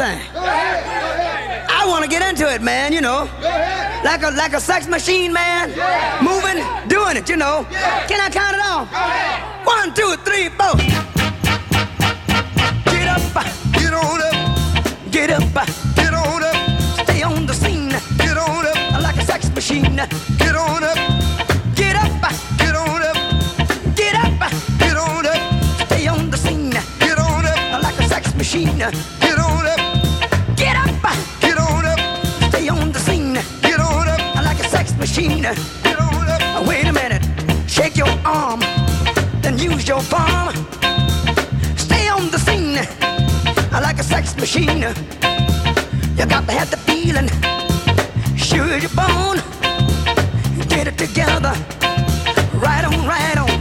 [0.02, 0.20] Thing.
[1.78, 3.28] I want to get into it, man, you know.
[4.02, 5.68] Like a like a sex machine, man.
[6.28, 7.64] Moving, doing it, you know.
[8.08, 8.86] Can I count it off?
[9.74, 10.74] One, two, three, four.
[12.92, 13.22] Get up,
[13.78, 14.36] get on up.
[15.12, 15.44] Get up,
[15.94, 16.56] get on up.
[17.04, 17.94] Stay on the scene.
[18.18, 19.02] Get on up.
[19.06, 20.00] Like a sex machine.
[20.42, 20.98] Get on up.
[21.76, 22.12] Get up,
[22.58, 23.16] get on up.
[23.94, 24.34] Get up,
[24.82, 25.42] get on up.
[25.86, 26.70] Stay on the scene.
[26.98, 27.82] Get on up.
[27.86, 29.21] Like a sex machine.
[35.28, 35.44] Machine.
[36.66, 37.22] Wait a minute.
[37.68, 38.60] Shake your arm.
[39.40, 40.54] Then use your palm.
[41.76, 42.80] Stay on the scene.
[43.72, 44.82] Like a sex machine.
[46.16, 47.28] You got to have the feeling.
[48.36, 49.38] Sure your bone.
[50.68, 51.54] Get it together.
[52.54, 53.51] Right on, right on.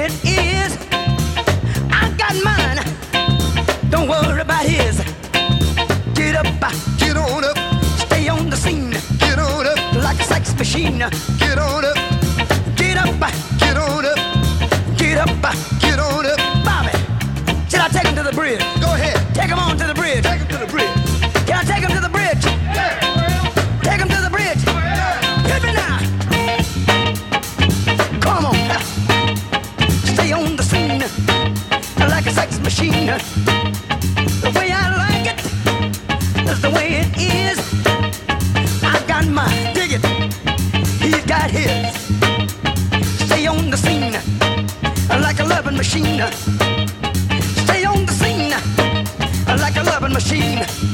[0.00, 0.76] It is.
[1.92, 2.78] I got mine.
[3.90, 4.96] Don't worry about his.
[6.14, 6.46] Get up,
[6.98, 7.56] get on up.
[8.06, 8.92] Stay on the scene.
[9.18, 9.94] Get on up.
[9.94, 10.98] Like a sex machine.
[11.38, 11.96] Get on up.
[12.76, 13.20] Get up,
[13.58, 14.18] get on up.
[14.96, 16.40] Get up, get on up.
[16.64, 16.92] Bobby,
[17.68, 18.79] should I take him to the bridge?
[45.80, 46.20] machine.
[47.64, 48.50] Stay on the scene
[49.60, 50.89] like a loving machine.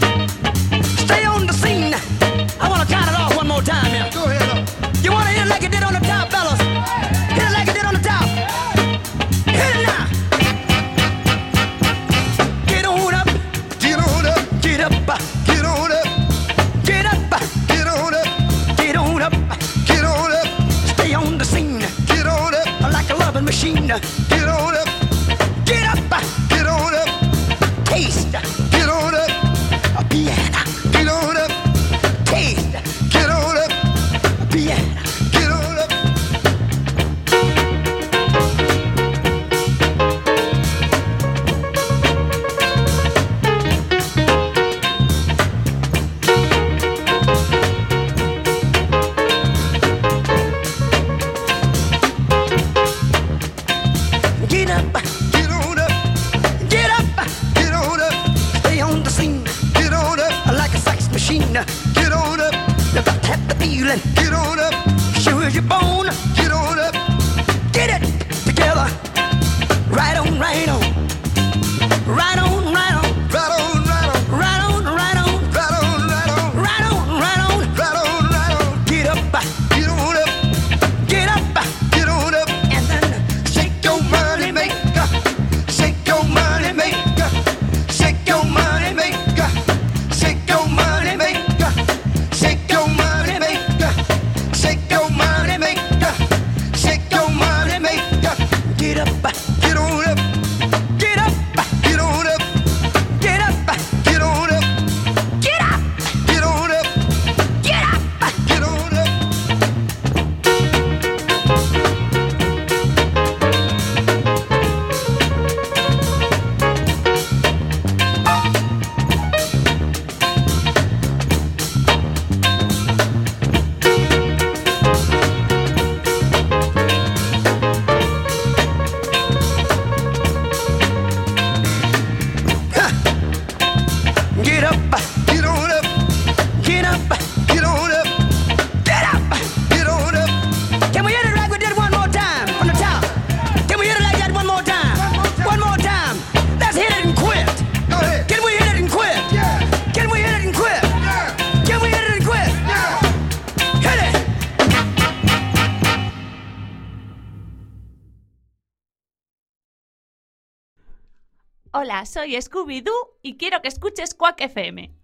[161.78, 164.94] Hola, soy Scooby-Doo y quiero que escuches Quack FM.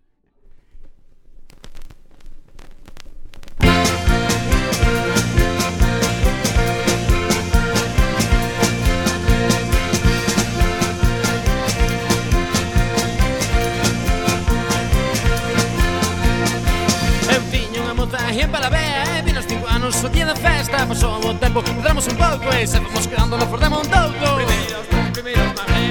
[18.31, 22.07] en Palavea Vino este os cinco anos o día da festa Pasou o tempo, mudamos
[22.09, 24.62] un pouco E sabemos que ando no perdemos un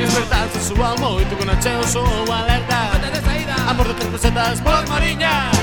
[0.01, 2.89] despertar se suba moito con acheo son alerta.
[2.93, 5.55] Bate de saída A por detrás pesetas polas mariñas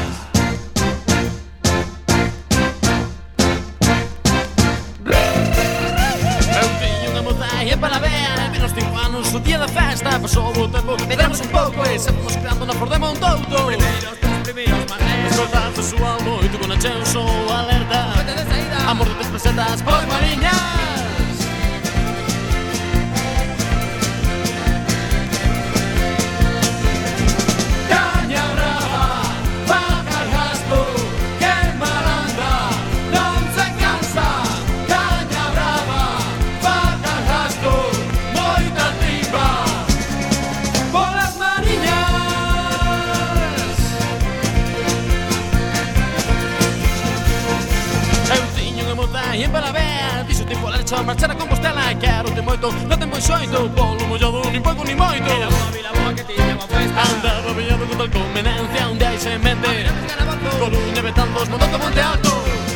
[6.58, 10.52] Eu tiño unha moza e para ver Menos cinco anos o día da festa Pasou
[10.54, 11.06] o tempo que
[11.42, 15.82] un pouco E sabemos creando na flor de montouto Primeiros, tres primeiros manés Despertar se
[15.82, 18.00] suba moito con acheo son alerta.
[18.16, 20.87] Bate de saída A por detrás pesetas polas mariñas
[50.88, 54.62] Rocha, marchar a Compostela e quero te moito Non ten moi xoito, polo mollado, nin
[54.62, 58.08] pouco ni moito Era unha vila boa que tiña unha festa Andaba billado con tal
[58.08, 59.68] convenencia, un día e semente
[60.58, 62.67] Coruña, Betanzos, Mondoto, Monte Alto.